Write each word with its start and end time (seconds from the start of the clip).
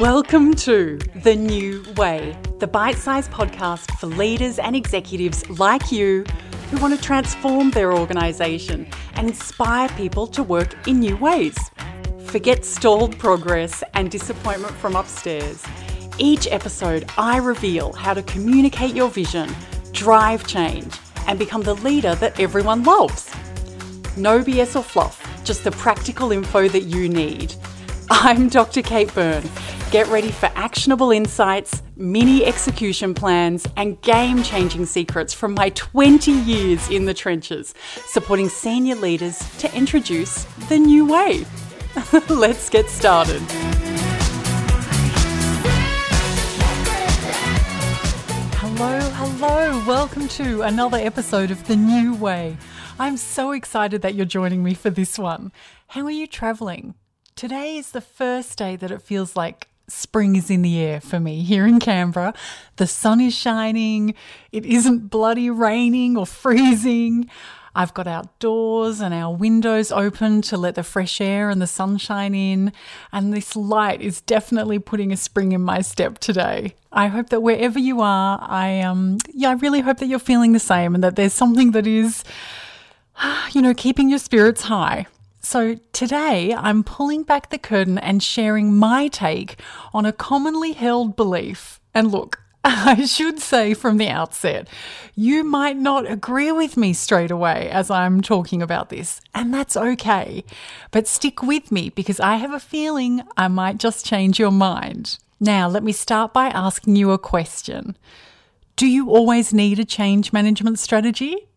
Welcome 0.00 0.54
to 0.54 0.98
The 1.22 1.36
New 1.36 1.84
Way, 1.96 2.36
the 2.58 2.66
bite 2.66 2.96
sized 2.96 3.30
podcast 3.30 3.96
for 4.00 4.08
leaders 4.08 4.58
and 4.58 4.74
executives 4.74 5.48
like 5.48 5.92
you 5.92 6.24
who 6.68 6.78
want 6.78 6.96
to 6.96 7.00
transform 7.00 7.70
their 7.70 7.92
organisation 7.92 8.88
and 9.14 9.28
inspire 9.28 9.88
people 9.90 10.26
to 10.26 10.42
work 10.42 10.88
in 10.88 10.98
new 10.98 11.16
ways. 11.18 11.56
Forget 12.24 12.64
stalled 12.64 13.16
progress 13.20 13.84
and 13.94 14.10
disappointment 14.10 14.74
from 14.74 14.96
upstairs. 14.96 15.64
Each 16.18 16.48
episode, 16.48 17.08
I 17.16 17.36
reveal 17.36 17.92
how 17.92 18.14
to 18.14 18.22
communicate 18.24 18.96
your 18.96 19.10
vision, 19.10 19.54
drive 19.92 20.44
change, 20.44 20.92
and 21.28 21.38
become 21.38 21.62
the 21.62 21.74
leader 21.74 22.16
that 22.16 22.40
everyone 22.40 22.82
loves. 22.82 23.32
No 24.16 24.42
BS 24.42 24.74
or 24.74 24.82
fluff, 24.82 25.44
just 25.44 25.62
the 25.62 25.70
practical 25.70 26.32
info 26.32 26.66
that 26.66 26.82
you 26.82 27.08
need. 27.08 27.54
I'm 28.10 28.48
Dr. 28.48 28.82
Kate 28.82 29.14
Byrne 29.14 29.48
Get 29.94 30.08
ready 30.08 30.32
for 30.32 30.50
actionable 30.56 31.12
insights, 31.12 31.80
mini 31.94 32.44
execution 32.44 33.14
plans, 33.14 33.64
and 33.76 34.00
game 34.02 34.42
changing 34.42 34.86
secrets 34.86 35.32
from 35.32 35.54
my 35.54 35.68
20 35.68 36.32
years 36.32 36.90
in 36.90 37.04
the 37.04 37.14
trenches, 37.14 37.74
supporting 38.04 38.48
senior 38.48 38.96
leaders 38.96 39.38
to 39.58 39.72
introduce 39.72 40.46
the 40.68 40.80
new 40.80 41.06
way. 41.06 41.46
Let's 42.28 42.68
get 42.68 42.90
started. 42.90 43.40
Hello, 48.56 48.98
hello, 48.98 49.84
welcome 49.86 50.26
to 50.26 50.62
another 50.62 50.98
episode 50.98 51.52
of 51.52 51.68
The 51.68 51.76
New 51.76 52.16
Way. 52.16 52.56
I'm 52.98 53.16
so 53.16 53.52
excited 53.52 54.02
that 54.02 54.16
you're 54.16 54.26
joining 54.26 54.64
me 54.64 54.74
for 54.74 54.90
this 54.90 55.20
one. 55.20 55.52
How 55.86 56.04
are 56.04 56.10
you 56.10 56.26
traveling? 56.26 56.94
Today 57.36 57.76
is 57.76 57.92
the 57.92 58.00
first 58.00 58.58
day 58.58 58.74
that 58.74 58.90
it 58.90 59.00
feels 59.00 59.36
like 59.36 59.68
spring 59.88 60.36
is 60.36 60.50
in 60.50 60.62
the 60.62 60.78
air 60.78 61.00
for 61.00 61.20
me 61.20 61.42
here 61.42 61.66
in 61.66 61.78
Canberra. 61.78 62.34
The 62.76 62.86
sun 62.86 63.20
is 63.20 63.34
shining. 63.34 64.14
It 64.52 64.64
isn't 64.64 65.10
bloody 65.10 65.50
raining 65.50 66.16
or 66.16 66.26
freezing. 66.26 67.28
I've 67.76 67.92
got 67.92 68.06
outdoors 68.06 69.00
and 69.00 69.12
our 69.12 69.34
windows 69.34 69.90
open 69.90 70.42
to 70.42 70.56
let 70.56 70.76
the 70.76 70.84
fresh 70.84 71.20
air 71.20 71.50
and 71.50 71.60
the 71.60 71.66
sunshine 71.66 72.34
in. 72.34 72.72
And 73.12 73.32
this 73.32 73.56
light 73.56 74.00
is 74.00 74.20
definitely 74.20 74.78
putting 74.78 75.12
a 75.12 75.16
spring 75.16 75.52
in 75.52 75.60
my 75.60 75.80
step 75.80 76.18
today. 76.18 76.76
I 76.92 77.08
hope 77.08 77.30
that 77.30 77.40
wherever 77.40 77.78
you 77.78 78.00
are, 78.00 78.38
I 78.40 78.80
um 78.80 79.18
yeah, 79.32 79.50
I 79.50 79.54
really 79.54 79.80
hope 79.80 79.98
that 79.98 80.06
you're 80.06 80.20
feeling 80.20 80.52
the 80.52 80.60
same 80.60 80.94
and 80.94 81.02
that 81.02 81.16
there's 81.16 81.34
something 81.34 81.72
that 81.72 81.86
is 81.86 82.22
you 83.52 83.60
know, 83.60 83.74
keeping 83.74 84.08
your 84.08 84.20
spirits 84.20 84.62
high. 84.62 85.06
So, 85.44 85.76
today 85.92 86.54
I'm 86.54 86.82
pulling 86.82 87.22
back 87.22 87.50
the 87.50 87.58
curtain 87.58 87.98
and 87.98 88.22
sharing 88.22 88.74
my 88.74 89.08
take 89.08 89.60
on 89.92 90.06
a 90.06 90.12
commonly 90.12 90.72
held 90.72 91.16
belief. 91.16 91.80
And 91.92 92.10
look, 92.10 92.40
I 92.64 93.04
should 93.04 93.40
say 93.40 93.74
from 93.74 93.98
the 93.98 94.08
outset, 94.08 94.68
you 95.14 95.44
might 95.44 95.76
not 95.76 96.10
agree 96.10 96.50
with 96.50 96.78
me 96.78 96.94
straight 96.94 97.30
away 97.30 97.68
as 97.68 97.90
I'm 97.90 98.22
talking 98.22 98.62
about 98.62 98.88
this, 98.88 99.20
and 99.34 99.52
that's 99.52 99.76
okay. 99.76 100.44
But 100.90 101.06
stick 101.06 101.42
with 101.42 101.70
me 101.70 101.90
because 101.90 102.20
I 102.20 102.36
have 102.36 102.54
a 102.54 102.58
feeling 102.58 103.20
I 103.36 103.48
might 103.48 103.76
just 103.76 104.06
change 104.06 104.38
your 104.38 104.50
mind. 104.50 105.18
Now, 105.38 105.68
let 105.68 105.82
me 105.82 105.92
start 105.92 106.32
by 106.32 106.46
asking 106.46 106.96
you 106.96 107.10
a 107.10 107.18
question 107.18 107.98
Do 108.76 108.86
you 108.86 109.10
always 109.10 109.52
need 109.52 109.78
a 109.78 109.84
change 109.84 110.32
management 110.32 110.78
strategy? 110.78 111.48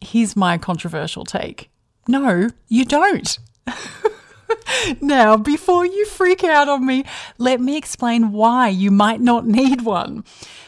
Here's 0.00 0.34
my 0.34 0.56
controversial 0.56 1.26
take. 1.26 1.68
No, 2.08 2.48
you 2.68 2.84
don't. 2.84 3.38
now, 5.00 5.36
before 5.36 5.86
you 5.86 6.04
freak 6.06 6.42
out 6.42 6.68
on 6.68 6.84
me, 6.84 7.04
let 7.38 7.60
me 7.60 7.76
explain 7.76 8.32
why 8.32 8.68
you 8.68 8.90
might 8.90 9.20
not 9.20 9.46
need 9.46 9.82
one. 9.82 10.24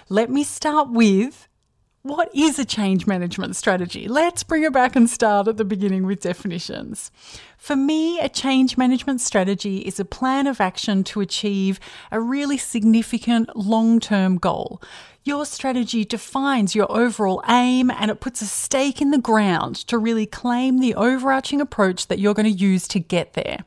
Let 0.08 0.30
me 0.30 0.44
start 0.44 0.90
with 0.90 1.48
what 2.04 2.28
is 2.34 2.58
a 2.58 2.66
change 2.66 3.06
management 3.06 3.56
strategy? 3.56 4.06
Let's 4.08 4.42
bring 4.42 4.62
it 4.62 4.74
back 4.74 4.94
and 4.94 5.08
start 5.08 5.48
at 5.48 5.56
the 5.56 5.64
beginning 5.64 6.04
with 6.04 6.20
definitions. 6.20 7.10
For 7.56 7.74
me, 7.74 8.20
a 8.20 8.28
change 8.28 8.76
management 8.76 9.22
strategy 9.22 9.78
is 9.78 9.98
a 9.98 10.04
plan 10.04 10.46
of 10.46 10.60
action 10.60 11.02
to 11.04 11.22
achieve 11.22 11.80
a 12.12 12.20
really 12.20 12.58
significant 12.58 13.56
long 13.56 14.00
term 14.00 14.36
goal. 14.36 14.82
Your 15.26 15.46
strategy 15.46 16.04
defines 16.04 16.74
your 16.74 16.92
overall 16.92 17.42
aim 17.48 17.90
and 17.90 18.10
it 18.10 18.20
puts 18.20 18.42
a 18.42 18.46
stake 18.46 19.00
in 19.00 19.10
the 19.10 19.16
ground 19.16 19.74
to 19.86 19.96
really 19.96 20.26
claim 20.26 20.80
the 20.80 20.94
overarching 20.94 21.62
approach 21.62 22.08
that 22.08 22.18
you're 22.18 22.34
going 22.34 22.44
to 22.44 22.50
use 22.50 22.86
to 22.88 23.00
get 23.00 23.32
there. 23.32 23.64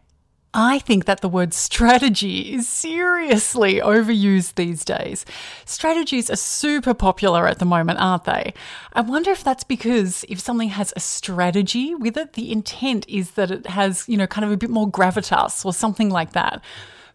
I 0.53 0.78
think 0.78 1.06
that 1.06 1.22
the 1.22 1.28
word 1.28 1.56
strategy 1.56 2.53
is 2.53 2.68
seriously 2.68 3.79
overused 3.79 4.53
these 4.53 4.85
days. 4.85 5.25
Strategies 5.66 6.29
are 6.29 6.35
super 6.35 6.94
popular 6.94 7.47
at 7.47 7.57
the 7.57 7.66
moment, 7.66 8.00
aren't 8.00 8.25
they? 8.25 8.53
I 8.94 9.01
wonder 9.01 9.31
if 9.31 9.44
that's 9.44 9.63
because 9.63 10.25
if 10.29 10.39
something 10.39 10.69
has 10.69 10.94
a 10.95 11.00
strategy 11.00 11.95
with 11.95 12.18
it, 12.18 12.34
the 12.34 12.51
intent 12.51 13.09
is 13.09 13.31
that 13.31 13.50
it 13.50 13.66
has, 13.66 14.07
you 14.07 14.16
know, 14.16 14.28
kind 14.28 14.45
of 14.45 14.51
a 14.51 14.57
bit 14.57 14.69
more 14.69 14.89
gravitas 14.91 15.66
or 15.66 15.74
something 15.74 16.12
like 16.12 16.34
that. 16.34 16.62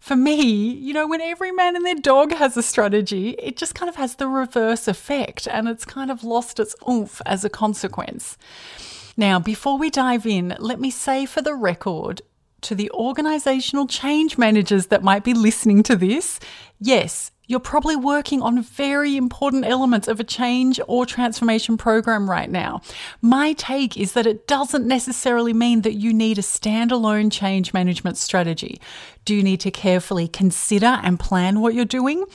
For 0.03 0.17
me, 0.17 0.43
you 0.43 0.91
know, 0.91 1.07
when 1.07 1.21
every 1.21 1.53
man 1.53 1.77
and 1.77 1.85
their 1.85 1.95
dog 1.95 2.33
has 2.33 2.57
a 2.57 2.61
strategy, 2.61 3.37
it 3.39 3.55
just 3.55 3.73
kind 3.73 3.87
of 3.87 3.95
has 3.95 4.15
the 4.15 4.27
reverse 4.27 4.89
effect 4.89 5.47
and 5.47 5.69
it's 5.69 5.85
kind 5.85 6.11
of 6.11 6.25
lost 6.25 6.59
its 6.59 6.75
oomph 6.85 7.21
as 7.25 7.45
a 7.45 7.49
consequence. 7.49 8.37
Now, 9.15 9.39
before 9.39 9.77
we 9.77 9.89
dive 9.89 10.25
in, 10.25 10.57
let 10.59 10.77
me 10.77 10.91
say 10.91 11.25
for 11.25 11.41
the 11.41 11.55
record 11.55 12.21
to 12.63 12.75
the 12.75 12.91
organizational 12.91 13.87
change 13.87 14.37
managers 14.37 14.87
that 14.87 15.03
might 15.03 15.23
be 15.23 15.33
listening 15.33 15.83
to 15.83 15.95
this, 15.95 16.37
yes, 16.81 17.31
you're 17.45 17.59
probably 17.59 17.97
working 17.97 18.41
on 18.41 18.61
very 18.61 19.17
important 19.17 19.65
elements 19.65 20.07
of 20.07 20.19
a 20.19 20.23
change 20.23 20.79
or 20.87 21.05
transformation 21.05 21.75
program 21.75 22.29
right 22.29 22.49
now. 22.49 22.81
My 23.21 23.51
take 23.53 23.97
is 23.97 24.13
that 24.13 24.25
it 24.25 24.47
doesn't 24.47 24.87
necessarily 24.87 25.51
mean 25.51 25.81
that 25.81 25.93
you 25.93 26.13
need 26.13 26.37
a 26.37 26.41
standalone 26.41 27.31
change 27.31 27.73
management 27.73 28.17
strategy. 28.17 28.79
Do 29.25 29.35
you 29.35 29.43
need 29.43 29.61
to 29.61 29.71
carefully 29.71 30.27
consider 30.27 30.99
and 31.01 31.19
plan 31.19 31.61
what 31.61 31.73
you're 31.73 31.85
doing? 31.85 32.25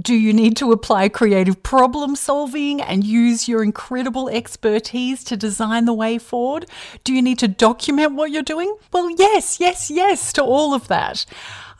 Do 0.00 0.14
you 0.14 0.32
need 0.32 0.56
to 0.58 0.72
apply 0.72 1.10
creative 1.10 1.62
problem 1.62 2.16
solving 2.16 2.80
and 2.80 3.04
use 3.04 3.48
your 3.48 3.62
incredible 3.62 4.28
expertise 4.30 5.24
to 5.24 5.36
design 5.36 5.84
the 5.84 5.92
way 5.92 6.16
forward? 6.16 6.66
Do 7.04 7.12
you 7.12 7.20
need 7.20 7.38
to 7.40 7.48
document 7.48 8.14
what 8.14 8.30
you're 8.30 8.42
doing? 8.42 8.74
Well, 8.92 9.10
yes, 9.10 9.60
yes, 9.60 9.90
yes 9.90 10.32
to 10.34 10.42
all 10.42 10.72
of 10.72 10.88
that. 10.88 11.26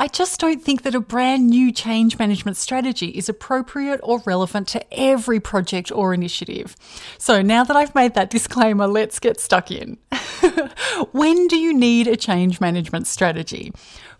I 0.00 0.06
just 0.06 0.38
don't 0.38 0.62
think 0.62 0.82
that 0.82 0.94
a 0.94 1.00
brand 1.00 1.48
new 1.50 1.72
change 1.72 2.20
management 2.20 2.56
strategy 2.56 3.08
is 3.08 3.28
appropriate 3.28 3.98
or 4.04 4.22
relevant 4.24 4.68
to 4.68 4.94
every 4.96 5.40
project 5.40 5.90
or 5.90 6.14
initiative. 6.14 6.76
So 7.18 7.42
now 7.42 7.64
that 7.64 7.76
I've 7.76 7.96
made 7.96 8.14
that 8.14 8.30
disclaimer, 8.30 8.86
let's 8.86 9.18
get 9.18 9.40
stuck 9.40 9.72
in. 9.72 9.98
when 11.12 11.48
do 11.48 11.56
you 11.56 11.74
need 11.74 12.06
a 12.06 12.16
change 12.16 12.60
management 12.60 13.08
strategy? 13.08 13.72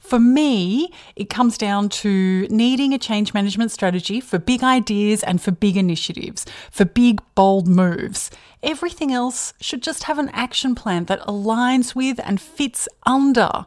For 0.08 0.18
me, 0.18 0.90
it 1.16 1.28
comes 1.28 1.58
down 1.58 1.90
to 2.00 2.46
needing 2.48 2.94
a 2.94 2.98
change 2.98 3.34
management 3.34 3.70
strategy 3.70 4.20
for 4.20 4.38
big 4.38 4.62
ideas 4.62 5.22
and 5.22 5.38
for 5.38 5.50
big 5.50 5.76
initiatives, 5.76 6.46
for 6.70 6.86
big, 6.86 7.20
bold 7.34 7.68
moves. 7.68 8.30
Everything 8.62 9.12
else 9.12 9.52
should 9.60 9.82
just 9.82 10.04
have 10.04 10.18
an 10.18 10.30
action 10.30 10.74
plan 10.74 11.04
that 11.04 11.20
aligns 11.26 11.94
with 11.94 12.20
and 12.24 12.40
fits 12.40 12.88
under 13.04 13.66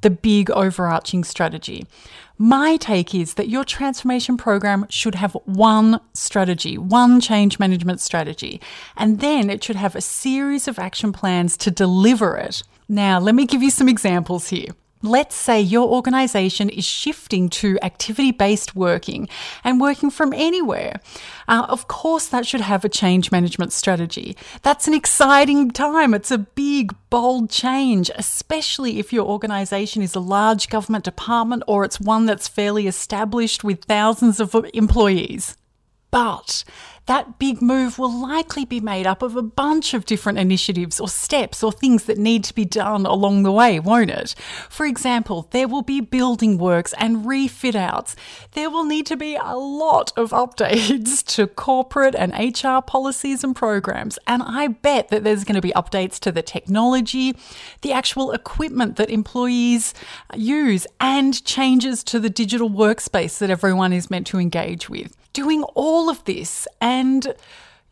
the 0.00 0.08
big 0.08 0.50
overarching 0.52 1.24
strategy. 1.24 1.86
My 2.38 2.78
take 2.78 3.14
is 3.14 3.34
that 3.34 3.50
your 3.50 3.62
transformation 3.62 4.38
program 4.38 4.86
should 4.88 5.16
have 5.16 5.36
one 5.44 6.00
strategy, 6.14 6.78
one 6.78 7.20
change 7.20 7.58
management 7.58 8.00
strategy, 8.00 8.62
and 8.96 9.20
then 9.20 9.50
it 9.50 9.62
should 9.62 9.76
have 9.76 9.94
a 9.94 10.00
series 10.00 10.66
of 10.66 10.78
action 10.78 11.12
plans 11.12 11.58
to 11.58 11.70
deliver 11.70 12.38
it. 12.38 12.62
Now, 12.88 13.20
let 13.20 13.34
me 13.34 13.44
give 13.44 13.62
you 13.62 13.70
some 13.70 13.90
examples 13.90 14.48
here. 14.48 14.70
Let's 15.02 15.34
say 15.34 15.60
your 15.60 15.88
organization 15.88 16.68
is 16.68 16.84
shifting 16.84 17.48
to 17.50 17.78
activity 17.82 18.30
based 18.30 18.76
working 18.76 19.28
and 19.64 19.80
working 19.80 20.10
from 20.10 20.32
anywhere. 20.32 21.00
Uh, 21.48 21.66
of 21.68 21.88
course, 21.88 22.28
that 22.28 22.46
should 22.46 22.60
have 22.60 22.84
a 22.84 22.88
change 22.88 23.32
management 23.32 23.72
strategy. 23.72 24.36
That's 24.62 24.86
an 24.86 24.94
exciting 24.94 25.72
time. 25.72 26.14
It's 26.14 26.30
a 26.30 26.38
big, 26.38 26.94
bold 27.10 27.50
change, 27.50 28.10
especially 28.14 28.98
if 29.00 29.12
your 29.12 29.26
organization 29.26 30.02
is 30.02 30.14
a 30.14 30.20
large 30.20 30.68
government 30.68 31.04
department 31.04 31.64
or 31.66 31.84
it's 31.84 32.00
one 32.00 32.26
that's 32.26 32.46
fairly 32.46 32.86
established 32.86 33.64
with 33.64 33.84
thousands 33.84 34.38
of 34.38 34.54
employees. 34.72 35.56
But 36.12 36.64
that 37.06 37.38
big 37.38 37.60
move 37.60 37.98
will 37.98 38.12
likely 38.12 38.64
be 38.64 38.80
made 38.80 39.06
up 39.06 39.22
of 39.22 39.34
a 39.34 39.42
bunch 39.42 39.92
of 39.94 40.04
different 40.04 40.38
initiatives 40.38 41.00
or 41.00 41.08
steps 41.08 41.62
or 41.62 41.72
things 41.72 42.04
that 42.04 42.18
need 42.18 42.44
to 42.44 42.54
be 42.54 42.66
done 42.66 43.06
along 43.06 43.42
the 43.42 43.50
way, 43.50 43.80
won't 43.80 44.10
it? 44.10 44.34
For 44.68 44.86
example, 44.86 45.48
there 45.52 45.66
will 45.66 45.82
be 45.82 46.00
building 46.00 46.58
works 46.58 46.94
and 46.98 47.26
refit 47.26 47.74
outs. 47.74 48.14
There 48.52 48.70
will 48.70 48.84
need 48.84 49.06
to 49.06 49.16
be 49.16 49.36
a 49.36 49.56
lot 49.56 50.12
of 50.16 50.30
updates 50.30 51.24
to 51.34 51.46
corporate 51.46 52.14
and 52.14 52.32
HR 52.32 52.82
policies 52.82 53.42
and 53.42 53.56
programs. 53.56 54.18
And 54.26 54.42
I 54.42 54.68
bet 54.68 55.08
that 55.08 55.24
there's 55.24 55.44
going 55.44 55.56
to 55.56 55.62
be 55.62 55.72
updates 55.72 56.20
to 56.20 56.30
the 56.30 56.42
technology, 56.42 57.34
the 57.80 57.92
actual 57.92 58.32
equipment 58.32 58.96
that 58.96 59.08
employees 59.08 59.94
use, 60.36 60.86
and 61.00 61.42
changes 61.44 62.04
to 62.04 62.20
the 62.20 62.30
digital 62.30 62.68
workspace 62.68 63.38
that 63.38 63.48
everyone 63.48 63.94
is 63.94 64.10
meant 64.10 64.26
to 64.28 64.38
engage 64.38 64.90
with 64.90 65.16
doing 65.32 65.62
all 65.74 66.08
of 66.08 66.24
this 66.24 66.66
and 66.80 67.34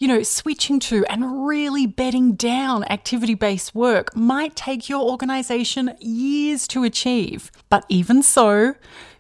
you 0.00 0.08
know, 0.08 0.22
switching 0.22 0.80
to 0.80 1.04
and 1.06 1.46
really 1.46 1.86
bedding 1.86 2.32
down 2.32 2.84
activity 2.84 3.34
based 3.34 3.74
work 3.74 4.16
might 4.16 4.56
take 4.56 4.88
your 4.88 5.02
organization 5.02 5.94
years 6.00 6.66
to 6.68 6.84
achieve. 6.84 7.52
But 7.68 7.84
even 7.90 8.22
so, 8.22 8.74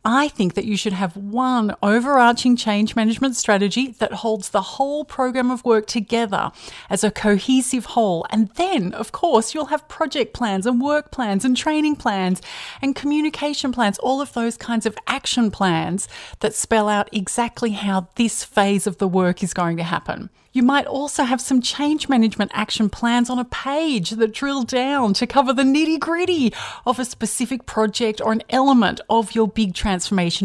I 0.04 0.28
think 0.28 0.54
that 0.54 0.64
you 0.64 0.78
should 0.78 0.94
have 0.94 1.14
one 1.14 1.74
overarching 1.82 2.56
change 2.56 2.96
management 2.96 3.36
strategy 3.36 3.94
that 3.98 4.14
holds 4.14 4.48
the 4.48 4.62
whole 4.62 5.04
program 5.04 5.50
of 5.50 5.62
work 5.62 5.86
together 5.86 6.52
as 6.88 7.04
a 7.04 7.10
cohesive 7.10 7.84
whole. 7.84 8.24
And 8.30 8.48
then, 8.54 8.94
of 8.94 9.12
course, 9.12 9.52
you'll 9.52 9.66
have 9.66 9.88
project 9.88 10.32
plans 10.32 10.64
and 10.64 10.80
work 10.80 11.10
plans 11.10 11.44
and 11.44 11.54
training 11.54 11.96
plans 11.96 12.40
and 12.80 12.96
communication 12.96 13.72
plans, 13.72 13.98
all 13.98 14.22
of 14.22 14.32
those 14.32 14.56
kinds 14.56 14.86
of 14.86 14.96
action 15.06 15.50
plans 15.50 16.08
that 16.38 16.54
spell 16.54 16.88
out 16.88 17.10
exactly 17.12 17.72
how 17.72 18.08
this 18.14 18.42
phase 18.42 18.86
of 18.86 18.96
the 18.96 19.08
work 19.08 19.42
is 19.42 19.52
going 19.52 19.76
to 19.76 19.82
happen. 19.82 20.30
You 20.52 20.64
might 20.64 20.86
also 20.86 21.22
have 21.22 21.40
some 21.40 21.62
change 21.62 22.08
management 22.08 22.50
action 22.52 22.88
plans 22.88 23.30
on 23.30 23.38
a 23.38 23.44
page 23.44 24.10
that 24.10 24.32
drill 24.32 24.64
down 24.64 25.14
to 25.14 25.26
cover 25.26 25.52
the 25.52 25.62
nitty 25.62 26.00
gritty 26.00 26.52
of 26.84 26.98
a 26.98 27.04
specific 27.04 27.66
project 27.66 28.20
or 28.20 28.32
an 28.32 28.42
element 28.50 29.00
of 29.08 29.32
your 29.32 29.46
big 29.46 29.74
transformation 29.74 29.89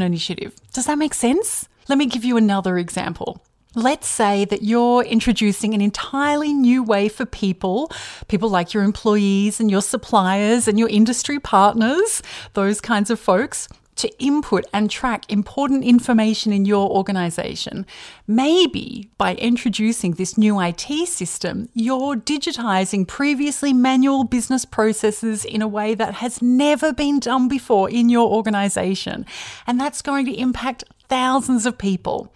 initiative. 0.01 0.53
Does 0.73 0.85
that 0.85 0.97
make 0.97 1.13
sense? 1.13 1.67
Let 1.87 1.97
me 1.97 2.05
give 2.05 2.25
you 2.25 2.37
another 2.37 2.77
example. 2.77 3.41
Let's 3.75 4.07
say 4.07 4.45
that 4.45 4.63
you're 4.63 5.03
introducing 5.03 5.73
an 5.73 5.81
entirely 5.81 6.53
new 6.53 6.81
way 6.81 7.09
for 7.09 7.25
people, 7.25 7.91
people 8.29 8.49
like 8.49 8.73
your 8.73 8.83
employees 8.83 9.59
and 9.59 9.69
your 9.69 9.81
suppliers 9.81 10.67
and 10.67 10.79
your 10.79 10.87
industry 10.87 11.39
partners, 11.39 12.23
those 12.53 12.79
kinds 12.79 13.09
of 13.09 13.19
folks, 13.19 13.67
to 13.95 14.09
input 14.23 14.65
and 14.73 14.89
track 14.89 15.31
important 15.31 15.83
information 15.83 16.51
in 16.51 16.65
your 16.65 16.89
organization. 16.89 17.85
Maybe 18.27 19.09
by 19.17 19.35
introducing 19.35 20.13
this 20.13 20.37
new 20.37 20.59
IT 20.59 21.07
system, 21.07 21.69
you're 21.73 22.15
digitizing 22.15 23.07
previously 23.07 23.73
manual 23.73 24.23
business 24.23 24.65
processes 24.65 25.45
in 25.45 25.61
a 25.61 25.67
way 25.67 25.95
that 25.95 26.15
has 26.15 26.41
never 26.41 26.93
been 26.93 27.19
done 27.19 27.47
before 27.47 27.89
in 27.89 28.09
your 28.09 28.29
organization. 28.29 29.25
And 29.65 29.79
that's 29.79 30.01
going 30.01 30.25
to 30.25 30.39
impact 30.39 30.83
thousands 31.07 31.65
of 31.65 31.77
people. 31.77 32.33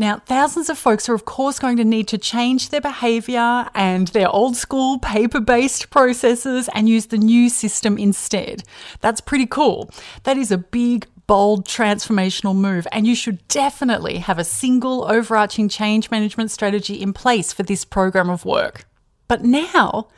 Now, 0.00 0.22
thousands 0.26 0.70
of 0.70 0.78
folks 0.78 1.08
are, 1.08 1.14
of 1.14 1.24
course, 1.24 1.58
going 1.58 1.76
to 1.78 1.84
need 1.84 2.06
to 2.08 2.18
change 2.18 2.68
their 2.68 2.80
behaviour 2.80 3.68
and 3.74 4.06
their 4.08 4.28
old 4.28 4.56
school 4.56 5.00
paper 5.00 5.40
based 5.40 5.90
processes 5.90 6.68
and 6.72 6.88
use 6.88 7.06
the 7.06 7.18
new 7.18 7.48
system 7.48 7.98
instead. 7.98 8.62
That's 9.00 9.20
pretty 9.20 9.46
cool. 9.46 9.90
That 10.22 10.36
is 10.36 10.52
a 10.52 10.58
big, 10.58 11.08
bold 11.26 11.66
transformational 11.66 12.54
move, 12.54 12.86
and 12.92 13.08
you 13.08 13.16
should 13.16 13.46
definitely 13.48 14.18
have 14.18 14.38
a 14.38 14.44
single 14.44 15.04
overarching 15.10 15.68
change 15.68 16.12
management 16.12 16.52
strategy 16.52 17.02
in 17.02 17.12
place 17.12 17.52
for 17.52 17.64
this 17.64 17.84
program 17.84 18.30
of 18.30 18.44
work. 18.44 18.87
But 19.28 19.44
now, 19.44 20.08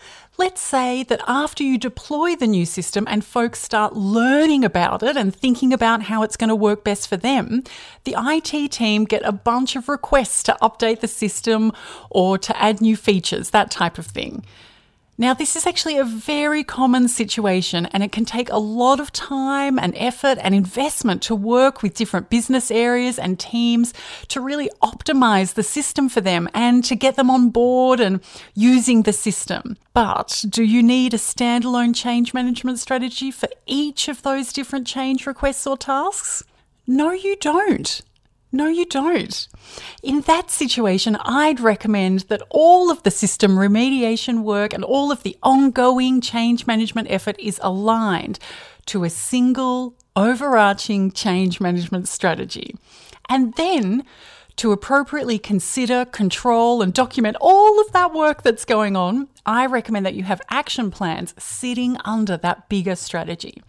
Let's 0.41 0.63
say 0.63 1.03
that 1.03 1.21
after 1.29 1.63
you 1.63 1.77
deploy 1.77 2.35
the 2.35 2.47
new 2.47 2.65
system 2.65 3.05
and 3.11 3.23
folks 3.23 3.61
start 3.61 3.95
learning 3.95 4.65
about 4.65 5.03
it 5.03 5.15
and 5.15 5.37
thinking 5.37 5.71
about 5.71 6.05
how 6.05 6.23
it's 6.23 6.39
going 6.39 6.49
to 6.49 6.57
work 6.57 6.83
best 6.83 7.09
for 7.09 7.19
them, 7.19 7.63
the 8.05 8.15
IT 8.17 8.73
team 8.73 9.05
get 9.05 9.21
a 9.23 9.33
bunch 9.33 9.77
of 9.77 9.87
requests 9.87 10.43
to 10.45 10.57
update 10.63 11.01
the 11.01 11.09
system 11.09 11.73
or 12.09 12.39
to 12.39 12.59
add 12.59 12.81
new 12.81 12.97
features, 12.97 13.51
that 13.51 13.71
type 13.71 13.99
of 13.99 14.07
thing. 14.07 14.43
Now, 15.21 15.35
this 15.35 15.55
is 15.55 15.67
actually 15.67 15.99
a 15.99 16.05
very 16.05 16.65
common 16.65 17.07
situation, 17.07 17.85
and 17.85 18.03
it 18.03 18.11
can 18.11 18.25
take 18.25 18.49
a 18.51 18.57
lot 18.57 19.01
of 19.01 19.13
time 19.13 19.79
and 19.79 19.93
effort 19.95 20.39
and 20.41 20.55
investment 20.55 21.21
to 21.25 21.35
work 21.35 21.83
with 21.83 21.93
different 21.93 22.31
business 22.31 22.71
areas 22.71 23.19
and 23.19 23.39
teams 23.39 23.93
to 24.29 24.41
really 24.41 24.71
optimize 24.83 25.53
the 25.53 25.63
system 25.63 26.09
for 26.09 26.23
them 26.23 26.49
and 26.55 26.83
to 26.85 26.97
get 26.97 27.17
them 27.17 27.29
on 27.29 27.51
board 27.51 28.01
and 28.01 28.21
using 28.55 29.03
the 29.03 29.13
system. 29.13 29.77
But 29.93 30.43
do 30.49 30.65
you 30.65 30.83
need 30.83 31.13
a 31.13 31.19
standalone 31.19 31.95
change 31.95 32.33
management 32.33 32.79
strategy 32.79 33.31
for 33.31 33.51
each 33.67 34.09
of 34.09 34.23
those 34.23 34.55
different 34.55 34.87
change 34.87 35.27
requests 35.27 35.67
or 35.67 35.77
tasks? 35.77 36.45
No, 36.87 37.13
you 37.13 37.37
don't. 37.37 38.01
No, 38.53 38.67
you 38.67 38.85
don't. 38.85 39.49
In 40.03 40.23
that 40.23 40.51
situation, 40.51 41.17
I'd 41.21 41.61
recommend 41.61 42.21
that 42.23 42.43
all 42.51 42.91
of 42.91 43.03
the 43.05 43.11
system 43.11 43.53
remediation 43.53 44.43
work 44.43 44.73
and 44.73 44.83
all 44.83 45.13
of 45.13 45.23
the 45.23 45.37
ongoing 45.43 46.21
change 46.21 46.67
management 46.67 47.09
effort 47.11 47.37
is 47.39 47.61
aligned 47.63 48.41
to 48.87 49.05
a 49.05 49.11
single 49.11 49.95
overarching 50.17 51.13
change 51.13 51.61
management 51.61 52.09
strategy. 52.09 52.75
And 53.29 53.55
then 53.55 54.05
to 54.57 54.73
appropriately 54.73 55.39
consider, 55.39 56.05
control, 56.05 56.83
and 56.83 56.93
document 56.93 57.37
all 57.41 57.81
of 57.81 57.93
that 57.93 58.13
work 58.13 58.43
that's 58.43 58.65
going 58.65 58.97
on, 58.97 59.29
I 59.47 59.67
recommend 59.67 60.05
that 60.05 60.15
you 60.15 60.25
have 60.25 60.43
action 60.51 60.91
plans 60.91 61.35
sitting 61.39 61.97
under 62.05 62.37
that 62.39 62.69
bigger 62.69 62.97
strategy. 62.97 63.63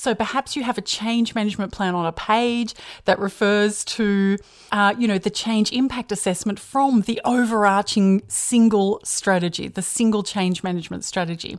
So 0.00 0.14
perhaps 0.14 0.56
you 0.56 0.62
have 0.62 0.78
a 0.78 0.80
change 0.80 1.34
management 1.34 1.72
plan 1.72 1.94
on 1.94 2.06
a 2.06 2.12
page 2.12 2.72
that 3.04 3.18
refers 3.18 3.84
to, 3.84 4.38
uh, 4.72 4.94
you 4.98 5.06
know, 5.06 5.18
the 5.18 5.28
change 5.28 5.72
impact 5.72 6.10
assessment 6.10 6.58
from 6.58 7.02
the 7.02 7.20
overarching 7.22 8.22
single 8.26 9.02
strategy, 9.04 9.68
the 9.68 9.82
single 9.82 10.22
change 10.22 10.62
management 10.62 11.04
strategy. 11.04 11.58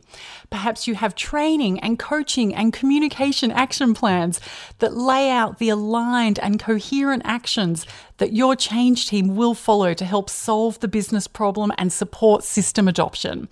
Perhaps 0.50 0.88
you 0.88 0.96
have 0.96 1.14
training 1.14 1.78
and 1.78 2.00
coaching 2.00 2.52
and 2.52 2.72
communication 2.72 3.52
action 3.52 3.94
plans 3.94 4.40
that 4.80 4.96
lay 4.96 5.30
out 5.30 5.60
the 5.60 5.68
aligned 5.68 6.40
and 6.40 6.58
coherent 6.58 7.22
actions 7.24 7.86
that 8.16 8.32
your 8.32 8.56
change 8.56 9.06
team 9.06 9.36
will 9.36 9.54
follow 9.54 9.94
to 9.94 10.04
help 10.04 10.28
solve 10.28 10.80
the 10.80 10.88
business 10.88 11.28
problem 11.28 11.70
and 11.78 11.92
support 11.92 12.42
system 12.42 12.88
adoption. 12.88 13.48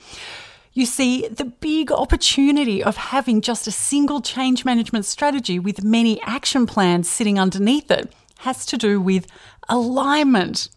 You 0.72 0.86
see, 0.86 1.26
the 1.26 1.46
big 1.46 1.90
opportunity 1.90 2.82
of 2.82 2.96
having 2.96 3.40
just 3.40 3.66
a 3.66 3.72
single 3.72 4.20
change 4.20 4.64
management 4.64 5.04
strategy 5.04 5.58
with 5.58 5.82
many 5.82 6.20
action 6.22 6.64
plans 6.64 7.10
sitting 7.10 7.40
underneath 7.40 7.90
it 7.90 8.12
has 8.38 8.64
to 8.66 8.76
do 8.76 9.00
with 9.00 9.26
alignment. 9.68 10.68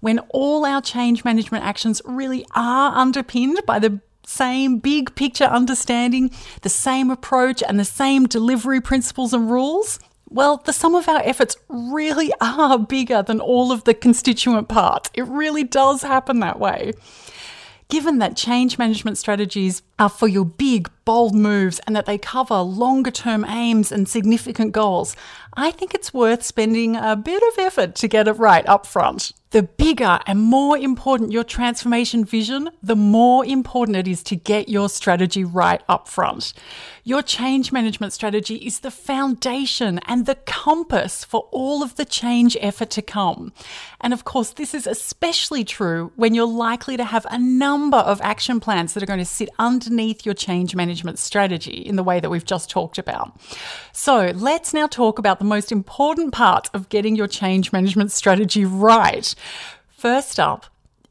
When 0.00 0.20
all 0.30 0.64
our 0.64 0.80
change 0.80 1.24
management 1.24 1.64
actions 1.64 2.00
really 2.04 2.46
are 2.54 2.94
underpinned 2.94 3.60
by 3.66 3.80
the 3.80 4.00
same 4.24 4.78
big 4.78 5.14
picture 5.16 5.44
understanding, 5.44 6.30
the 6.62 6.68
same 6.68 7.10
approach, 7.10 7.62
and 7.62 7.78
the 7.78 7.84
same 7.84 8.26
delivery 8.26 8.80
principles 8.80 9.32
and 9.34 9.50
rules, 9.50 9.98
well, 10.28 10.58
the 10.58 10.72
sum 10.72 10.94
of 10.94 11.08
our 11.08 11.20
efforts 11.24 11.56
really 11.68 12.32
are 12.40 12.78
bigger 12.78 13.22
than 13.22 13.40
all 13.40 13.72
of 13.72 13.84
the 13.84 13.94
constituent 13.94 14.68
parts. 14.68 15.10
It 15.14 15.26
really 15.26 15.64
does 15.64 16.02
happen 16.02 16.40
that 16.40 16.58
way. 16.58 16.92
Given 17.94 18.18
that 18.18 18.36
change 18.36 18.76
management 18.76 19.18
strategies 19.18 19.80
are 19.98 20.08
for 20.08 20.28
your 20.28 20.44
big, 20.44 20.90
bold 21.04 21.34
moves 21.34 21.80
and 21.86 21.94
that 21.94 22.06
they 22.06 22.18
cover 22.18 22.60
longer 22.60 23.10
term 23.10 23.44
aims 23.44 23.92
and 23.92 24.08
significant 24.08 24.72
goals, 24.72 25.16
I 25.56 25.70
think 25.70 25.94
it's 25.94 26.12
worth 26.12 26.42
spending 26.42 26.96
a 26.96 27.16
bit 27.16 27.42
of 27.42 27.58
effort 27.58 27.94
to 27.96 28.08
get 28.08 28.26
it 28.26 28.32
right 28.32 28.66
up 28.68 28.86
front. 28.86 29.32
The 29.50 29.62
bigger 29.62 30.18
and 30.26 30.40
more 30.40 30.76
important 30.76 31.30
your 31.30 31.44
transformation 31.44 32.24
vision, 32.24 32.70
the 32.82 32.96
more 32.96 33.46
important 33.46 33.96
it 33.96 34.08
is 34.08 34.24
to 34.24 34.34
get 34.34 34.68
your 34.68 34.88
strategy 34.88 35.44
right 35.44 35.80
up 35.88 36.08
front. 36.08 36.54
Your 37.04 37.22
change 37.22 37.70
management 37.70 38.12
strategy 38.12 38.56
is 38.56 38.80
the 38.80 38.90
foundation 38.90 40.00
and 40.06 40.26
the 40.26 40.34
compass 40.34 41.22
for 41.22 41.46
all 41.52 41.84
of 41.84 41.94
the 41.94 42.04
change 42.04 42.56
effort 42.60 42.90
to 42.90 43.02
come. 43.02 43.52
And 44.00 44.12
of 44.12 44.24
course, 44.24 44.50
this 44.50 44.74
is 44.74 44.88
especially 44.88 45.62
true 45.62 46.10
when 46.16 46.34
you're 46.34 46.46
likely 46.46 46.96
to 46.96 47.04
have 47.04 47.26
a 47.30 47.38
number 47.38 47.98
of 47.98 48.20
action 48.22 48.58
plans 48.58 48.94
that 48.94 49.04
are 49.04 49.06
going 49.06 49.20
to 49.20 49.24
sit 49.24 49.50
underneath 49.86 50.24
your 50.24 50.34
change 50.34 50.74
management 50.74 51.18
strategy 51.18 51.78
in 51.78 51.96
the 51.96 52.02
way 52.02 52.20
that 52.20 52.30
we've 52.30 52.44
just 52.44 52.70
talked 52.70 52.98
about. 52.98 53.38
So 53.92 54.32
let's 54.34 54.74
now 54.74 54.86
talk 54.86 55.18
about 55.18 55.38
the 55.38 55.44
most 55.44 55.72
important 55.72 56.32
part 56.32 56.68
of 56.74 56.88
getting 56.88 57.16
your 57.16 57.28
change 57.28 57.72
management 57.72 58.12
strategy 58.12 58.64
right. 58.64 59.34
First 59.88 60.38
up, 60.38 60.66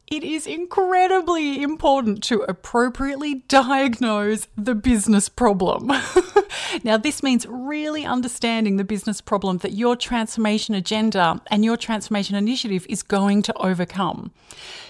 it 0.07 0.23
is 0.23 0.45
incredibly 0.45 1.63
important 1.63 2.21
to 2.23 2.41
appropriately 2.41 3.35
diagnose 3.47 4.47
the 4.55 4.75
business 4.75 5.29
problem. 5.29 5.91
now, 6.83 6.97
this 6.97 7.23
means 7.23 7.47
really 7.47 8.05
understanding 8.05 8.77
the 8.77 8.83
business 8.83 9.21
problem 9.21 9.59
that 9.59 9.71
your 9.71 9.95
transformation 9.95 10.75
agenda 10.75 11.41
and 11.47 11.65
your 11.65 11.77
transformation 11.77 12.35
initiative 12.35 12.85
is 12.89 13.01
going 13.01 13.41
to 13.43 13.57
overcome. 13.57 14.31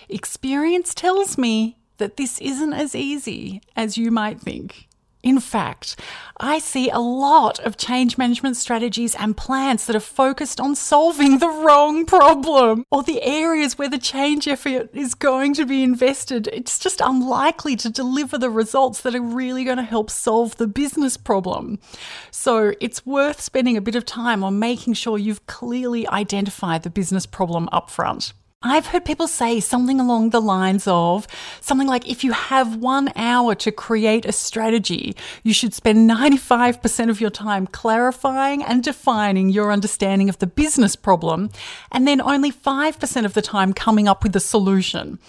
Experience 0.09 0.93
tells 0.93 1.37
me 1.37 1.77
that 2.03 2.17
this 2.17 2.37
isn't 2.41 2.73
as 2.73 2.93
easy 2.93 3.61
as 3.77 3.97
you 3.97 4.11
might 4.11 4.41
think. 4.41 4.89
In 5.23 5.39
fact, 5.39 5.97
I 6.37 6.59
see 6.59 6.89
a 6.89 6.99
lot 6.99 7.57
of 7.59 7.77
change 7.77 8.17
management 8.17 8.57
strategies 8.57 9.15
and 9.15 9.37
plans 9.37 9.85
that 9.85 9.95
are 9.95 10.01
focused 10.01 10.59
on 10.59 10.75
solving 10.75 11.37
the 11.37 11.47
wrong 11.47 12.05
problem 12.05 12.83
or 12.91 13.03
the 13.03 13.21
areas 13.21 13.77
where 13.77 13.87
the 13.89 13.97
change 13.97 14.49
effort 14.49 14.89
is 14.93 15.15
going 15.15 15.53
to 15.53 15.65
be 15.65 15.81
invested. 15.81 16.49
It's 16.51 16.77
just 16.77 16.99
unlikely 16.99 17.77
to 17.77 17.89
deliver 17.89 18.37
the 18.37 18.49
results 18.49 18.99
that 19.03 19.15
are 19.15 19.21
really 19.21 19.63
going 19.63 19.77
to 19.77 19.83
help 19.83 20.09
solve 20.09 20.57
the 20.57 20.67
business 20.67 21.15
problem. 21.15 21.79
So 22.29 22.73
it's 22.81 23.05
worth 23.05 23.39
spending 23.39 23.77
a 23.77 23.81
bit 23.81 23.95
of 23.95 24.03
time 24.03 24.43
on 24.43 24.59
making 24.59 24.95
sure 24.95 25.17
you've 25.17 25.47
clearly 25.47 26.05
identified 26.09 26.83
the 26.83 26.89
business 26.89 27.25
problem 27.25 27.69
upfront. 27.71 28.33
I've 28.65 28.87
heard 28.87 29.03
people 29.03 29.27
say 29.27 29.59
something 29.59 29.99
along 29.99 30.29
the 30.29 30.39
lines 30.39 30.87
of 30.87 31.27
something 31.59 31.87
like 31.87 32.09
if 32.09 32.23
you 32.23 32.31
have 32.31 32.77
one 32.77 33.11
hour 33.17 33.55
to 33.55 33.73
create 33.73 34.25
a 34.25 34.31
strategy, 34.31 35.17
you 35.43 35.53
should 35.53 35.73
spend 35.73 36.09
95% 36.09 37.09
of 37.09 37.19
your 37.19 37.29
time 37.29 37.67
clarifying 37.67 38.63
and 38.63 38.81
defining 38.81 39.49
your 39.49 39.69
understanding 39.69 40.29
of 40.29 40.39
the 40.39 40.47
business 40.47 40.95
problem, 40.95 41.49
and 41.91 42.07
then 42.07 42.21
only 42.21 42.53
5% 42.53 43.25
of 43.25 43.33
the 43.33 43.41
time 43.41 43.73
coming 43.73 44.07
up 44.07 44.23
with 44.23 44.33
a 44.33 44.39
solution. 44.39 45.19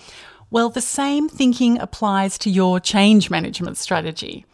Well, 0.53 0.71
the 0.71 0.81
same 0.81 1.29
thinking 1.29 1.81
applies 1.81 2.39
to 2.39 2.51
your 2.51 2.79
change 2.79 3.31
management 3.31 3.79
strategy. 3.79 4.47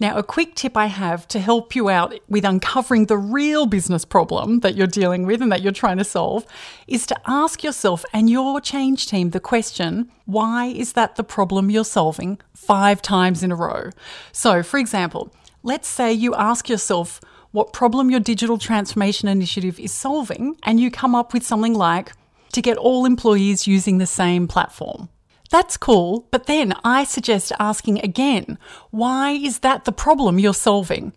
Now, 0.00 0.16
a 0.16 0.22
quick 0.22 0.54
tip 0.54 0.76
I 0.76 0.86
have 0.86 1.26
to 1.28 1.40
help 1.40 1.74
you 1.74 1.88
out 1.88 2.14
with 2.28 2.44
uncovering 2.44 3.06
the 3.06 3.18
real 3.18 3.66
business 3.66 4.04
problem 4.04 4.60
that 4.60 4.74
you're 4.74 4.86
dealing 4.86 5.26
with 5.26 5.42
and 5.42 5.50
that 5.52 5.62
you're 5.62 5.72
trying 5.72 5.98
to 5.98 6.04
solve 6.04 6.46
is 6.86 7.06
to 7.06 7.16
ask 7.26 7.62
yourself 7.62 8.04
and 8.12 8.30
your 8.30 8.60
change 8.60 9.06
team 9.06 9.30
the 9.30 9.40
question 9.40 10.10
why 10.24 10.66
is 10.66 10.92
that 10.92 11.16
the 11.16 11.24
problem 11.24 11.70
you're 11.70 11.84
solving 11.84 12.38
five 12.54 13.00
times 13.00 13.42
in 13.42 13.50
a 13.50 13.56
row? 13.56 13.90
So, 14.32 14.62
for 14.62 14.78
example, 14.78 15.32
let's 15.62 15.88
say 15.88 16.12
you 16.12 16.34
ask 16.34 16.68
yourself 16.68 17.20
what 17.50 17.72
problem 17.72 18.10
your 18.10 18.20
digital 18.20 18.58
transformation 18.58 19.26
initiative 19.28 19.80
is 19.80 19.92
solving, 19.92 20.56
and 20.64 20.78
you 20.78 20.90
come 20.90 21.14
up 21.14 21.32
with 21.32 21.46
something 21.46 21.72
like 21.72 22.12
to 22.52 22.60
get 22.60 22.76
all 22.76 23.06
employees 23.06 23.66
using 23.66 23.98
the 23.98 24.06
same 24.06 24.46
platform. 24.46 25.08
That's 25.50 25.76
cool, 25.76 26.28
but 26.30 26.46
then 26.46 26.74
I 26.84 27.04
suggest 27.04 27.52
asking 27.58 28.00
again 28.00 28.58
why 28.90 29.32
is 29.32 29.60
that 29.60 29.84
the 29.84 29.92
problem 29.92 30.38
you're 30.38 30.54
solving? 30.54 31.12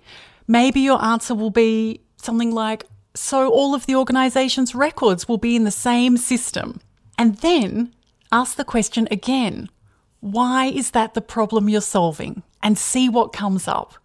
Maybe 0.48 0.82
your 0.82 1.02
answer 1.04 1.36
will 1.36 1.50
be 1.50 2.02
something 2.18 2.52
like 2.52 2.86
so 3.14 3.52
all 3.52 3.76
of 3.76 3.86
the 3.86 3.96
organization's 3.96 4.74
records 4.74 5.28
will 5.28 5.38
be 5.38 5.56
in 5.56 5.66
the 5.66 5.72
same 5.72 6.16
system. 6.16 6.80
And 7.18 7.36
then 7.38 7.94
ask 8.32 8.56
the 8.56 8.64
question 8.64 9.08
again 9.12 9.70
why 10.22 10.66
is 10.68 10.92
that 10.92 11.14
the 11.14 11.22
problem 11.22 11.68
you're 11.68 11.82
solving? 11.82 12.44
And 12.64 12.78
see 12.78 13.10
what 13.10 13.34
comes 13.34 13.68
up. 13.68 13.96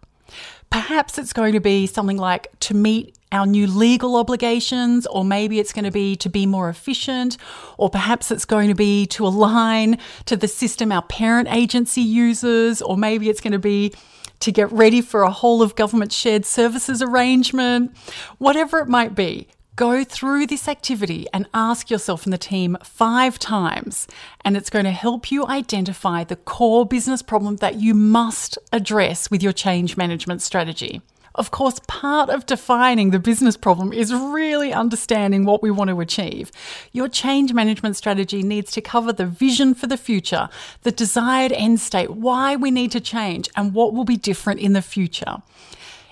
Perhaps 0.71 1.17
it's 1.19 1.31
going 1.31 1.53
to 1.53 1.59
be 1.59 1.85
something 1.85 2.17
like 2.17 2.47
to 2.61 2.73
meet 2.73 3.16
our 3.31 3.45
new 3.45 3.67
legal 3.67 4.15
obligations, 4.15 5.05
or 5.07 5.25
maybe 5.25 5.59
it's 5.59 5.73
going 5.73 5.85
to 5.85 5.91
be 5.91 6.15
to 6.17 6.29
be 6.29 6.45
more 6.45 6.69
efficient, 6.69 7.37
or 7.77 7.89
perhaps 7.89 8.31
it's 8.31 8.45
going 8.45 8.69
to 8.69 8.75
be 8.75 9.05
to 9.07 9.25
align 9.25 9.97
to 10.25 10.37
the 10.37 10.47
system 10.47 10.91
our 10.91 11.01
parent 11.01 11.47
agency 11.51 12.01
uses, 12.01 12.81
or 12.81 12.97
maybe 12.97 13.29
it's 13.29 13.41
going 13.41 13.53
to 13.53 13.59
be 13.59 13.93
to 14.39 14.51
get 14.51 14.71
ready 14.71 15.01
for 15.01 15.23
a 15.23 15.31
whole 15.31 15.61
of 15.61 15.75
government 15.75 16.11
shared 16.11 16.45
services 16.45 17.01
arrangement, 17.01 17.95
whatever 18.37 18.79
it 18.79 18.87
might 18.87 19.15
be. 19.15 19.47
Go 19.75 20.03
through 20.03 20.47
this 20.47 20.67
activity 20.67 21.27
and 21.31 21.47
ask 21.53 21.91
yourself 21.91 22.25
and 22.25 22.33
the 22.33 22.37
team 22.39 22.77
five 22.83 23.37
times, 23.37 24.07
and 24.43 24.57
it's 24.57 24.71
going 24.71 24.85
to 24.85 24.91
help 24.91 25.31
you 25.31 25.45
identify 25.45 26.23
the 26.23 26.35
core 26.35 26.83
business 26.83 27.21
problem 27.21 27.57
that 27.57 27.75
you 27.75 27.93
must 27.93 28.57
address 28.71 29.29
with 29.29 29.43
your 29.43 29.53
change 29.53 29.95
management 29.95 30.41
strategy. 30.41 31.01
Of 31.37 31.51
course, 31.51 31.79
part 31.87 32.31
of 32.31 32.47
defining 32.47 33.11
the 33.11 33.19
business 33.19 33.55
problem 33.55 33.93
is 33.93 34.11
really 34.11 34.73
understanding 34.73 35.45
what 35.45 35.61
we 35.61 35.69
want 35.69 35.89
to 35.91 35.99
achieve. 35.99 36.51
Your 36.93 37.07
change 37.07 37.53
management 37.53 37.95
strategy 37.95 38.41
needs 38.41 38.71
to 38.71 38.81
cover 38.81 39.13
the 39.13 39.27
vision 39.27 39.75
for 39.75 39.85
the 39.85 39.97
future, 39.97 40.49
the 40.81 40.91
desired 40.91 41.51
end 41.51 41.79
state, 41.79 42.09
why 42.09 42.55
we 42.55 42.71
need 42.71 42.91
to 42.93 42.99
change, 42.99 43.49
and 43.55 43.75
what 43.75 43.93
will 43.93 44.03
be 44.03 44.17
different 44.17 44.59
in 44.59 44.73
the 44.73 44.81
future. 44.81 45.37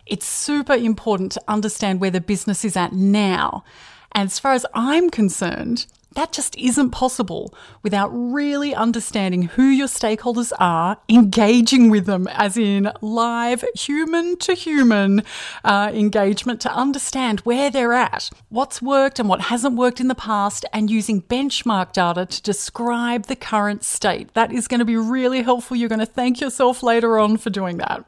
It's 0.06 0.28
super 0.28 0.76
important 0.76 1.32
to 1.32 1.42
understand 1.48 2.00
where 2.00 2.12
the 2.12 2.22
business 2.22 2.64
is 2.64 2.78
at 2.78 2.94
now. 2.94 3.64
And 4.12 4.28
as 4.28 4.38
far 4.38 4.54
as 4.54 4.66
I'm 4.76 5.10
concerned, 5.10 5.88
that 6.16 6.32
just 6.32 6.58
isn't 6.58 6.92
possible 6.92 7.54
without 7.84 8.10
really 8.10 8.74
understanding 8.74 9.44
who 9.44 9.64
your 9.64 9.88
stakeholders 9.88 10.52
are, 10.60 10.98
engaging 11.08 11.90
with 11.90 12.06
them, 12.06 12.28
as 12.28 12.58
in 12.58 12.92
live 13.02 13.64
human 13.76 14.38
to 14.38 14.54
human 14.54 15.24
uh, 15.64 15.92
engagement 15.94 16.62
to 16.62 16.74
understand 16.74 17.42
where 17.42 17.70
they're 17.70 17.94
at, 17.94 18.30
what's 18.50 18.82
worked 18.82 19.20
and 19.20 19.30
what 19.30 19.42
hasn't 19.42 19.76
worked 19.76 20.00
in 20.00 20.08
the 20.08 20.16
past, 20.16 20.66
and 20.74 20.90
using 20.90 21.22
benchmark 21.22 21.94
data 21.94 22.26
to 22.26 22.42
describe 22.42 23.26
the 23.26 23.36
current 23.36 23.84
state. 23.84 24.34
That 24.34 24.52
is 24.52 24.68
going 24.68 24.80
to 24.80 24.86
be 24.86 24.98
really 24.98 25.44
helpful. 25.44 25.78
You're 25.78 25.90
going 25.90 26.00
to 26.00 26.06
thank 26.06 26.40
yourself 26.40 26.82
later 26.82 27.20
on 27.20 27.38
for 27.38 27.50
doing 27.50 27.78
that. 27.78 28.06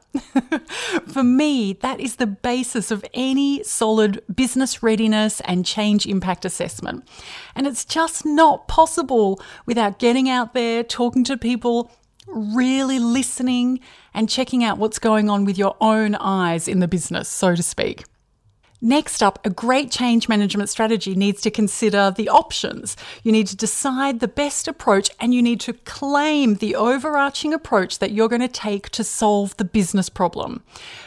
for 1.08 1.22
me, 1.22 1.74
that 1.74 2.00
is 2.00 2.16
the 2.16 2.26
basis 2.26 2.90
of 2.90 3.04
any 3.12 3.62
solid 3.64 4.22
business 4.34 4.82
readiness 4.82 5.40
and 5.42 5.66
change 5.66 6.06
impact 6.06 6.44
assessment. 6.44 7.06
And 7.54 7.66
it's 7.66 7.84
just 7.98 8.24
not 8.24 8.68
possible 8.68 9.40
without 9.66 9.98
getting 9.98 10.28
out 10.28 10.54
there, 10.54 10.84
talking 10.84 11.24
to 11.24 11.36
people, 11.36 11.90
really 12.28 13.00
listening, 13.00 13.80
and 14.14 14.28
checking 14.28 14.62
out 14.62 14.78
what's 14.78 15.00
going 15.00 15.28
on 15.28 15.44
with 15.44 15.58
your 15.58 15.76
own 15.80 16.14
eyes 16.14 16.68
in 16.68 16.78
the 16.78 16.86
business, 16.86 17.28
so 17.28 17.56
to 17.56 17.62
speak. 17.62 18.04
Next 18.80 19.24
up, 19.24 19.44
a 19.44 19.50
great 19.50 19.90
change 19.90 20.28
management 20.28 20.68
strategy 20.68 21.16
needs 21.16 21.40
to 21.40 21.50
consider 21.50 22.12
the 22.12 22.28
options. 22.28 22.96
You 23.24 23.32
need 23.32 23.48
to 23.48 23.56
decide 23.56 24.20
the 24.20 24.28
best 24.28 24.68
approach 24.68 25.10
and 25.18 25.34
you 25.34 25.42
need 25.42 25.58
to 25.60 25.72
claim 25.72 26.54
the 26.54 26.76
overarching 26.76 27.52
approach 27.52 27.98
that 27.98 28.12
you're 28.12 28.28
going 28.28 28.40
to 28.40 28.46
take 28.46 28.88
to 28.90 29.02
solve 29.02 29.56
the 29.56 29.64
business 29.64 30.08
problem. 30.08 30.62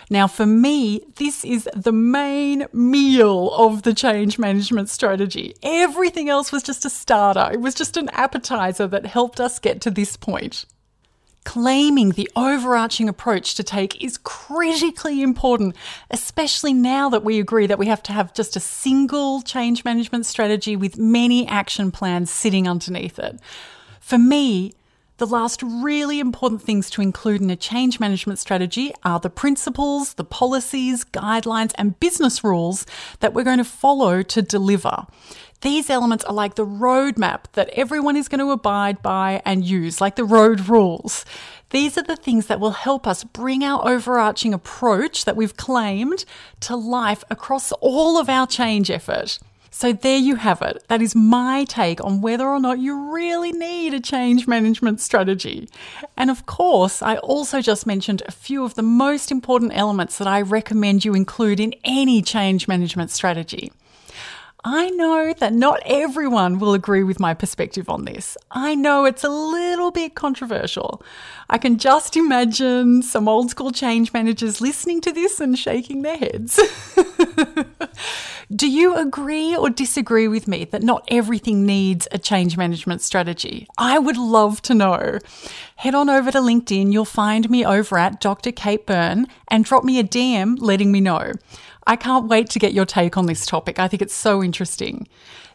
Now, 0.09 0.27
for 0.27 0.45
me, 0.45 1.01
this 1.15 1.45
is 1.45 1.69
the 1.73 1.93
main 1.93 2.65
meal 2.73 3.51
of 3.51 3.83
the 3.83 3.93
change 3.93 4.37
management 4.37 4.89
strategy. 4.89 5.55
Everything 5.63 6.27
else 6.27 6.51
was 6.51 6.63
just 6.63 6.83
a 6.83 6.89
starter, 6.89 7.49
it 7.53 7.61
was 7.61 7.73
just 7.73 7.95
an 7.95 8.09
appetizer 8.09 8.87
that 8.87 9.05
helped 9.05 9.39
us 9.39 9.59
get 9.59 9.79
to 9.81 9.91
this 9.91 10.17
point 10.17 10.65
claiming 11.43 12.12
the 12.12 12.29
overarching 12.36 13.10
approach 13.10 13.55
to 13.55 13.63
take 13.63 14.01
is 14.03 14.17
critically 14.17 15.21
important, 15.21 15.75
especially 16.10 16.74
now 16.74 17.10
that 17.10 17.24
we 17.24 17.39
agree 17.39 17.67
that 17.67 17.79
we 17.79 17.88
have 17.88 18.03
to 18.03 18.13
have 18.13 18.33
just 18.33 18.55
a 18.55 18.60
single 18.60 19.41
change 19.41 19.83
management 19.83 20.25
strategy 20.25 20.75
with 20.75 20.98
many 20.98 21.48
action 21.48 21.91
plans 21.91 22.29
sitting 22.29 22.67
underneath 22.67 23.17
it. 23.17 23.39
For 24.00 24.17
me, 24.17 24.74
the 25.17 25.27
last 25.27 25.62
really 25.62 26.19
important 26.19 26.63
things 26.63 26.89
to 26.89 27.01
include 27.01 27.41
in 27.41 27.51
a 27.51 27.55
change 27.55 28.00
management 28.00 28.39
strategy 28.39 28.91
are 29.03 29.19
the 29.19 29.29
principles, 29.29 30.15
the 30.15 30.24
policies, 30.24 31.03
guidelines, 31.05 31.74
and 31.75 32.00
business 32.00 32.43
rules 32.43 32.88
that 33.19 33.31
we're 33.31 33.43
going 33.43 33.60
to 33.60 33.63
follow 33.63 34.24
to 34.24 34.41
deliver. 34.41 35.05
These 35.62 35.91
elements 35.91 36.24
are 36.24 36.34
like 36.34 36.56
the 36.56 36.65
roadmap 36.65 37.44
that 37.53 37.70
everyone 37.70 38.18
is 38.18 38.27
going 38.27 38.39
to 38.39 38.51
abide 38.51 39.03
by 39.03 39.44
and 39.46 39.63
use, 39.63 40.01
like 40.01 40.15
the 40.15 40.24
road 40.24 40.68
rules. 40.68 41.24
These 41.70 42.00
are 42.00 42.03
the 42.03 42.15
things 42.15 42.48
that 42.48 42.60
will 42.60 42.72
help 42.72 43.06
us 43.06 43.24
bring 43.24 43.63
our 43.63 43.88
overarching 43.88 44.56
approach 44.56 45.24
that 45.25 45.36
we've 45.36 45.56
claimed 45.56 46.25
to 46.62 46.75
life 46.75 47.24
across 47.30 47.72
all 47.74 48.18
of 48.18 48.27
our 48.27 48.48
change 48.48 48.89
effort. 48.89 49.38
So, 49.74 49.94
there 49.94 50.18
you 50.18 50.36
have 50.36 50.62
it. 50.63 50.84
That 50.89 51.01
is 51.01 51.15
my 51.15 51.63
take 51.63 52.03
on 52.03 52.22
whether 52.22 52.50
or 52.50 52.60
not 52.60 52.80
you 52.80 53.13
really 53.13 53.53
need 53.53 53.94
a 53.94 54.01
change 54.01 54.46
management 54.46 55.00
strategy. 55.00 55.70
And 56.18 56.30
of 56.30 56.46
course, 56.46 57.01
I 57.01 57.18
also 57.18 57.62
just 57.62 57.88
mentioned 57.88 58.22
a 58.27 58.32
few 58.32 58.65
of 58.65 58.74
the 58.74 58.82
most 58.82 59.32
important 59.32 59.72
elements 59.74 60.18
that 60.18 60.27
I 60.27 60.41
recommend 60.41 61.06
you 61.06 61.13
include 61.13 61.62
in 61.62 61.74
any 61.86 62.22
change 62.22 62.68
management 62.68 63.12
strategy. 63.12 63.72
I 64.63 64.91
know 64.91 65.34
that 65.39 65.53
not 65.53 65.82
everyone 65.86 66.60
will 66.60 66.74
agree 66.74 67.01
with 67.01 67.20
my 67.20 67.34
perspective 67.34 67.89
on 67.89 68.06
this. 68.06 68.38
I 68.51 68.75
know 68.75 69.06
it's 69.06 69.24
a 69.24 69.30
little 69.30 69.89
bit 69.89 70.13
controversial. 70.13 71.01
I 71.50 71.58
can 71.58 71.80
just 71.80 72.15
imagine 72.15 73.01
some 73.01 73.27
old 73.27 73.50
school 73.50 73.72
change 73.72 74.13
managers 74.13 74.62
listening 74.62 75.01
to 75.01 75.12
this 75.12 75.39
and 75.39 75.58
shaking 75.58 76.03
their 76.03 76.18
heads. 76.18 76.60
Do 78.56 78.70
you 78.70 78.96
agree 78.96 79.56
or 79.56 79.70
disagree 79.70 80.27
with 80.27 80.48
me 80.48 80.65
that 80.65 80.84
not 80.84 81.06
everything 81.08 81.65
needs 81.65 82.08
a 82.12 82.20
change 82.20 82.58
management 82.58 83.01
strategy? 83.01 83.65
I 83.77 83.98
would 83.98 84.18
love 84.18 84.62
to 84.63 84.75
know. 84.75 85.20
Head 85.77 85.96
on 85.96 86.10
over 86.10 86.32
to 86.32 86.39
LinkedIn, 86.39 86.91
you'll 86.91 87.06
find 87.06 87.50
me 87.50 87.65
over 87.65 87.98
at 87.98 88.20
Dr. 88.20 88.51
Kate 88.51 88.86
Byrne 88.86 89.27
and 89.48 89.65
drop 89.65 89.84
me 89.84 90.00
a 90.00 90.03
DM 90.03 90.58
letting 90.60 90.91
me 90.91 91.00
know. 91.00 91.32
I 91.88 91.95
can't 91.95 92.27
wait 92.27 92.50
to 92.51 92.59
get 92.59 92.73
your 92.73 92.85
take 92.85 93.17
on 93.17 93.25
this 93.25 93.45
topic. 93.45 93.79
I 93.79 93.88
think 93.88 94.01
it's 94.01 94.13
so 94.13 94.43
interesting. 94.43 95.07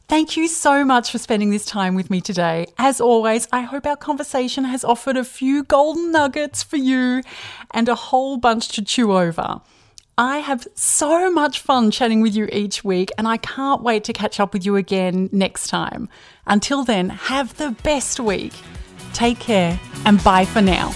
Thank 0.08 0.36
you 0.36 0.46
so 0.46 0.84
much 0.84 1.10
for 1.10 1.18
spending 1.18 1.50
this 1.50 1.64
time 1.64 1.96
with 1.96 2.10
me 2.10 2.20
today. 2.20 2.66
As 2.78 3.00
always, 3.00 3.48
I 3.50 3.62
hope 3.62 3.86
our 3.86 3.96
conversation 3.96 4.62
has 4.64 4.84
offered 4.84 5.16
a 5.16 5.24
few 5.24 5.64
golden 5.64 6.12
nuggets 6.12 6.62
for 6.62 6.76
you 6.76 7.22
and 7.72 7.88
a 7.88 7.96
whole 7.96 8.36
bunch 8.36 8.68
to 8.68 8.84
chew 8.84 9.16
over. 9.16 9.60
I 10.18 10.38
have 10.38 10.66
so 10.74 11.30
much 11.30 11.60
fun 11.60 11.90
chatting 11.90 12.22
with 12.22 12.34
you 12.34 12.48
each 12.50 12.82
week, 12.84 13.10
and 13.18 13.28
I 13.28 13.36
can't 13.36 13.82
wait 13.82 14.04
to 14.04 14.12
catch 14.12 14.40
up 14.40 14.54
with 14.54 14.64
you 14.64 14.76
again 14.76 15.28
next 15.30 15.68
time. 15.68 16.08
Until 16.46 16.84
then, 16.84 17.10
have 17.10 17.56
the 17.56 17.72
best 17.82 18.18
week. 18.20 18.54
Take 19.12 19.40
care 19.40 19.78
and 20.04 20.22
bye 20.22 20.44
for 20.44 20.62
now. 20.62 20.94